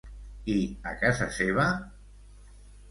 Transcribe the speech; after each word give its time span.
I 0.53 0.55
a 0.93 0.95
casa 1.03 1.29
seva? 1.39 1.69